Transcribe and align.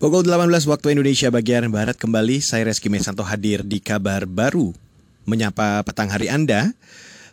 Pukul 0.00 0.24
18 0.24 0.64
waktu 0.64 0.96
Indonesia 0.96 1.28
bagian 1.28 1.68
Barat 1.68 1.92
kembali, 1.92 2.40
saya 2.40 2.64
Reski 2.64 2.88
Mesanto 2.88 3.20
hadir 3.20 3.60
di 3.60 3.84
kabar 3.84 4.24
baru. 4.24 4.72
Menyapa 5.28 5.84
petang 5.84 6.08
hari 6.08 6.32
Anda, 6.32 6.72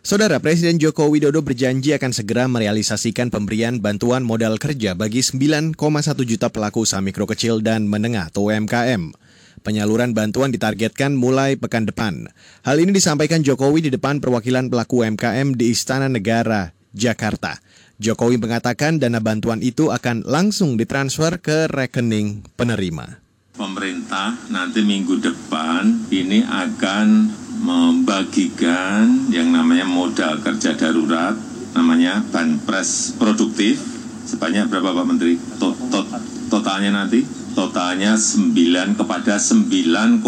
Saudara 0.04 0.36
Presiden 0.36 0.76
Joko 0.76 1.08
Widodo 1.08 1.40
berjanji 1.40 1.96
akan 1.96 2.12
segera 2.12 2.44
merealisasikan 2.44 3.32
pemberian 3.32 3.80
bantuan 3.80 4.20
modal 4.20 4.60
kerja 4.60 4.92
bagi 4.92 5.24
9,1 5.24 5.80
juta 6.28 6.52
pelaku 6.52 6.84
usaha 6.84 7.00
mikro 7.00 7.24
kecil 7.24 7.64
dan 7.64 7.88
menengah 7.88 8.28
atau 8.28 8.52
UMKM. 8.52 9.16
Penyaluran 9.64 10.12
bantuan 10.12 10.52
ditargetkan 10.52 11.16
mulai 11.16 11.56
pekan 11.56 11.88
depan. 11.88 12.28
Hal 12.68 12.84
ini 12.84 12.92
disampaikan 12.92 13.40
Jokowi 13.40 13.88
di 13.88 13.90
depan 13.96 14.20
perwakilan 14.20 14.68
pelaku 14.68 15.08
UMKM 15.08 15.56
di 15.56 15.72
Istana 15.72 16.12
Negara, 16.12 16.76
Jakarta. 16.92 17.64
Jokowi 17.98 18.38
mengatakan 18.38 19.02
dana 19.02 19.18
bantuan 19.18 19.58
itu 19.58 19.90
akan 19.90 20.22
langsung 20.22 20.78
ditransfer 20.78 21.42
ke 21.42 21.66
rekening 21.66 22.46
penerima. 22.54 23.18
Pemerintah 23.58 24.38
nanti 24.54 24.86
minggu 24.86 25.18
depan 25.18 26.06
ini 26.14 26.46
akan 26.46 27.26
membagikan 27.58 29.26
yang 29.34 29.50
namanya 29.50 29.82
modal 29.82 30.38
kerja 30.38 30.78
darurat, 30.78 31.34
namanya 31.74 32.22
banpres 32.30 33.18
produktif, 33.18 33.82
sebanyak 34.30 34.70
berapa 34.70 34.94
Pak 34.94 35.06
Menteri? 35.10 35.34
Tot, 35.58 35.74
tot, 35.90 36.06
totalnya 36.46 37.02
nanti? 37.02 37.26
Totalnya 37.58 38.14
9 38.14 38.94
kepada 38.94 39.42
9,1 39.42 40.22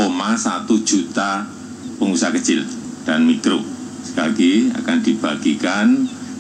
juta 0.83 1.47
pengusaha 2.02 2.34
kecil 2.34 2.66
dan 3.06 3.23
mikro. 3.30 3.62
Sekali 4.02 4.27
lagi 4.27 4.52
akan 4.75 4.97
dibagikan 5.06 5.87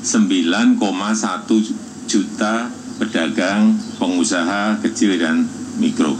9,1 0.00 0.80
juta 2.08 2.72
pedagang, 3.00 3.76
pengusaha 3.96 4.76
kecil 4.84 5.16
dan 5.16 5.48
mikro. 5.80 6.16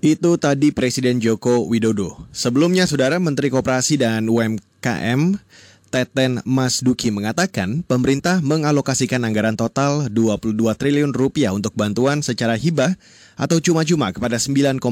Itu 0.00 0.36
tadi 0.40 0.70
Presiden 0.70 1.18
Joko 1.20 1.66
Widodo. 1.68 2.28
Sebelumnya, 2.32 2.88
Saudara 2.88 3.20
Menteri 3.20 3.52
Koperasi 3.52 4.00
dan 4.00 4.28
UMKM 4.28 5.36
Teten 5.86 6.42
Mas 6.42 6.82
Duki 6.82 7.14
mengatakan 7.14 7.86
pemerintah 7.86 8.42
mengalokasikan 8.42 9.22
anggaran 9.22 9.54
total 9.54 10.10
22 10.10 10.58
triliun 10.74 11.14
rupiah 11.14 11.54
untuk 11.54 11.72
bantuan 11.78 12.20
secara 12.20 12.58
hibah 12.58 12.98
atau 13.38 13.62
cuma-cuma 13.62 14.10
kepada 14.10 14.40
9,1 14.40 14.82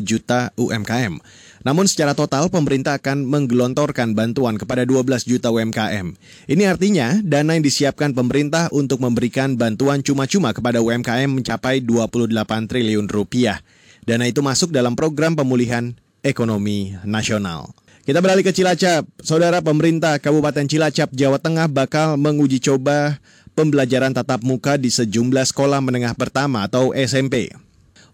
juta 0.00 0.54
UMKM. 0.56 1.20
Namun 1.66 1.84
secara 1.84 2.16
total 2.16 2.48
pemerintah 2.48 2.96
akan 2.96 3.26
menggelontorkan 3.26 4.16
bantuan 4.16 4.56
kepada 4.56 4.88
12 4.88 5.28
juta 5.28 5.52
UMKM. 5.52 6.16
Ini 6.48 6.64
artinya 6.64 7.20
dana 7.20 7.58
yang 7.58 7.64
disiapkan 7.66 8.16
pemerintah 8.16 8.72
untuk 8.72 9.04
memberikan 9.04 9.58
bantuan 9.58 10.00
cuma-cuma 10.00 10.56
kepada 10.56 10.80
UMKM 10.80 11.28
mencapai 11.28 11.84
28 11.84 12.32
triliun 12.70 13.10
rupiah. 13.10 13.60
Dana 14.08 14.24
itu 14.24 14.40
masuk 14.40 14.72
dalam 14.72 14.96
program 14.96 15.36
pemulihan 15.36 15.92
ekonomi 16.24 16.96
nasional. 17.04 17.74
Kita 18.08 18.24
beralih 18.24 18.40
ke 18.40 18.56
Cilacap. 18.56 19.04
Saudara 19.20 19.60
pemerintah 19.60 20.16
Kabupaten 20.16 20.64
Cilacap, 20.64 21.12
Jawa 21.12 21.36
Tengah 21.36 21.68
bakal 21.68 22.16
menguji 22.16 22.56
coba 22.56 23.20
pembelajaran 23.52 24.16
tatap 24.16 24.40
muka 24.40 24.80
di 24.80 24.88
sejumlah 24.88 25.44
sekolah 25.44 25.84
menengah 25.84 26.16
pertama 26.16 26.64
atau 26.64 26.96
SMP. 26.96 27.52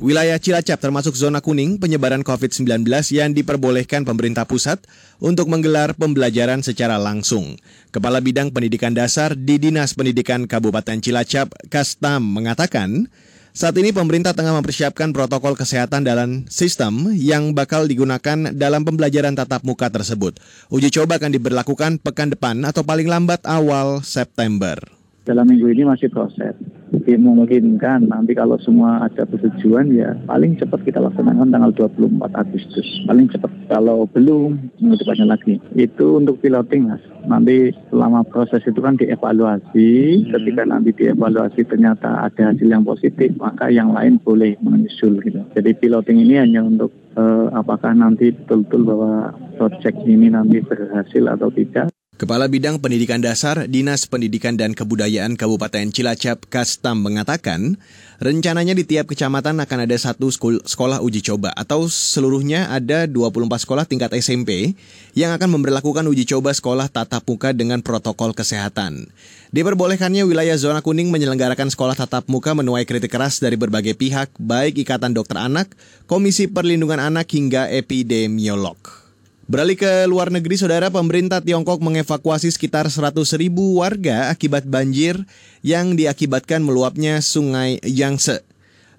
Wilayah 0.02 0.34
Cilacap 0.42 0.82
termasuk 0.82 1.14
zona 1.14 1.38
kuning 1.38 1.78
penyebaran 1.78 2.26
COVID-19 2.26 2.82
yang 3.14 3.38
diperbolehkan 3.38 4.02
pemerintah 4.02 4.42
pusat 4.42 4.82
untuk 5.22 5.46
menggelar 5.46 5.94
pembelajaran 5.94 6.66
secara 6.66 6.98
langsung. 6.98 7.54
Kepala 7.94 8.18
Bidang 8.18 8.50
Pendidikan 8.50 8.98
Dasar 8.98 9.38
di 9.38 9.62
Dinas 9.62 9.94
Pendidikan 9.94 10.50
Kabupaten 10.50 10.98
Cilacap, 10.98 11.54
Kastam, 11.70 12.34
mengatakan 12.34 13.06
saat 13.54 13.78
ini 13.78 13.94
pemerintah 13.94 14.34
tengah 14.34 14.50
mempersiapkan 14.58 15.14
protokol 15.14 15.54
kesehatan 15.54 16.02
dalam 16.02 16.42
sistem 16.50 17.14
yang 17.14 17.54
bakal 17.54 17.86
digunakan 17.86 18.50
dalam 18.50 18.82
pembelajaran 18.82 19.38
tatap 19.38 19.62
muka 19.62 19.86
tersebut. 19.94 20.42
Uji 20.74 20.90
coba 20.90 21.22
akan 21.22 21.30
diberlakukan 21.30 22.02
pekan 22.02 22.34
depan 22.34 22.66
atau 22.66 22.82
paling 22.82 23.06
lambat 23.06 23.46
awal 23.46 24.02
September. 24.02 24.74
Dalam 25.22 25.46
minggu 25.46 25.70
ini 25.70 25.86
masih 25.86 26.10
proses 26.10 26.58
dimungkinkan. 27.02 28.06
Nanti 28.06 28.36
kalau 28.36 28.60
semua 28.62 29.06
ada 29.06 29.26
persetujuan 29.26 29.90
ya 29.90 30.14
paling 30.28 30.60
cepat 30.60 30.86
kita 30.86 31.02
laksanakan 31.02 31.50
tanggal 31.50 31.72
24 31.90 32.30
Agustus. 32.34 32.86
Paling 33.08 33.26
cepat. 33.32 33.50
Kalau 33.70 34.06
belum 34.10 34.70
minggu 34.78 34.96
depannya 35.00 35.34
lagi. 35.34 35.58
Itu 35.74 36.20
untuk 36.20 36.38
piloting 36.44 36.92
mas. 36.92 37.02
Nanti 37.24 37.72
selama 37.88 38.26
proses 38.28 38.60
itu 38.66 38.78
kan 38.78 39.00
dievaluasi. 39.00 39.90
Hmm. 40.24 40.32
ketika 40.34 40.62
nanti 40.66 40.90
dievaluasi 40.92 41.64
ternyata 41.64 42.26
ada 42.28 42.52
hasil 42.52 42.68
yang 42.68 42.84
positif 42.84 43.32
maka 43.40 43.72
yang 43.72 43.94
lain 43.94 44.20
boleh 44.20 44.58
menyusul 44.60 45.22
gitu. 45.22 45.40
Jadi 45.56 45.70
piloting 45.78 46.20
ini 46.20 46.36
hanya 46.42 46.60
untuk 46.66 46.92
uh, 47.16 47.48
apakah 47.54 47.94
nanti 47.94 48.34
betul-betul 48.34 48.82
bahwa 48.84 49.12
project 49.56 49.98
ini 50.04 50.28
nanti 50.30 50.60
berhasil 50.60 51.24
atau 51.30 51.48
tidak 51.54 51.93
Kepala 52.14 52.46
Bidang 52.46 52.78
Pendidikan 52.78 53.18
Dasar 53.18 53.66
Dinas 53.66 54.06
Pendidikan 54.06 54.54
dan 54.54 54.70
Kebudayaan 54.70 55.34
Kabupaten 55.34 55.90
Cilacap 55.90 56.46
Kastam 56.46 57.02
mengatakan, 57.02 57.74
rencananya 58.22 58.70
di 58.70 58.86
tiap 58.86 59.10
kecamatan 59.10 59.58
akan 59.58 59.78
ada 59.82 59.98
satu 59.98 60.30
sekolah 60.62 61.02
uji 61.02 61.26
coba 61.26 61.50
atau 61.58 61.90
seluruhnya 61.90 62.70
ada 62.70 63.10
24 63.10 63.50
sekolah 63.66 63.82
tingkat 63.90 64.14
SMP 64.14 64.78
yang 65.18 65.34
akan 65.34 65.58
memperlakukan 65.58 66.06
uji 66.06 66.22
coba 66.30 66.54
sekolah 66.54 66.86
tatap 66.86 67.26
muka 67.26 67.50
dengan 67.50 67.82
protokol 67.82 68.30
kesehatan. 68.30 69.10
Diperbolehkannya 69.50 70.22
wilayah 70.22 70.54
zona 70.54 70.86
kuning 70.86 71.10
menyelenggarakan 71.10 71.74
sekolah 71.74 71.98
tatap 71.98 72.30
muka 72.30 72.54
menuai 72.54 72.86
kritik 72.86 73.10
keras 73.10 73.42
dari 73.42 73.58
berbagai 73.58 73.98
pihak, 73.98 74.30
baik 74.38 74.78
Ikatan 74.86 75.18
Dokter 75.18 75.42
Anak, 75.42 75.74
Komisi 76.06 76.46
Perlindungan 76.46 77.02
Anak 77.02 77.26
hingga 77.34 77.66
epidemiolog. 77.74 79.03
Beralih 79.44 79.76
ke 79.76 80.08
luar 80.08 80.32
negeri, 80.32 80.56
saudara 80.56 80.88
pemerintah 80.88 81.44
Tiongkok 81.44 81.84
mengevakuasi 81.84 82.48
sekitar 82.48 82.88
100 82.88 83.12
ribu 83.36 83.84
warga 83.84 84.32
akibat 84.32 84.64
banjir 84.64 85.20
yang 85.60 86.00
diakibatkan 86.00 86.64
meluapnya 86.64 87.20
sungai 87.20 87.76
Yangtze. 87.84 88.53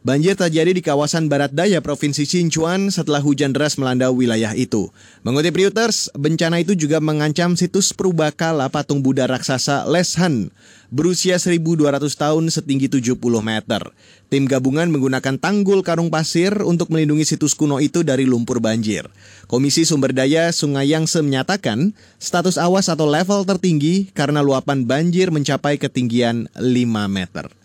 Banjir 0.05 0.37
terjadi 0.37 0.69
di 0.69 0.85
kawasan 0.85 1.33
barat 1.33 1.49
daya 1.49 1.81
Provinsi 1.81 2.29
Sichuan 2.29 2.93
setelah 2.93 3.25
hujan 3.25 3.57
deras 3.57 3.73
melanda 3.73 4.13
wilayah 4.13 4.53
itu. 4.53 4.93
Mengutip 5.25 5.57
Reuters, 5.57 6.13
bencana 6.13 6.61
itu 6.61 6.77
juga 6.77 7.01
mengancam 7.01 7.57
situs 7.57 7.89
Prubakala 7.89 8.69
patung 8.69 9.01
Buddha 9.01 9.25
raksasa 9.25 9.89
Leshan 9.89 10.53
berusia 10.93 11.41
1200 11.41 12.05
tahun 12.21 12.53
setinggi 12.53 13.01
70 13.01 13.17
meter. 13.41 13.81
Tim 14.29 14.45
gabungan 14.45 14.93
menggunakan 14.93 15.41
tanggul 15.41 15.81
karung 15.81 16.13
pasir 16.13 16.53
untuk 16.61 16.93
melindungi 16.93 17.25
situs 17.25 17.57
kuno 17.57 17.81
itu 17.81 18.05
dari 18.05 18.29
lumpur 18.29 18.61
banjir. 18.61 19.09
Komisi 19.49 19.89
Sumber 19.89 20.13
Daya 20.13 20.53
Sungai 20.53 20.93
Yangtze 20.93 21.25
menyatakan 21.25 21.97
status 22.21 22.61
awas 22.61 22.93
atau 22.93 23.09
level 23.09 23.41
tertinggi 23.41 24.13
karena 24.13 24.45
luapan 24.45 24.85
banjir 24.85 25.33
mencapai 25.33 25.81
ketinggian 25.81 26.45
5 26.53 26.61
meter. 27.09 27.64